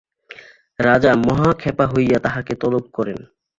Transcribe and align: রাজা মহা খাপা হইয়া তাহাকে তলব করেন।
রাজা 0.79 1.11
মহা 1.27 1.49
খাপা 1.53 1.85
হইয়া 1.87 2.17
তাহাকে 2.19 2.53
তলব 2.55 2.83
করেন। 2.93 3.19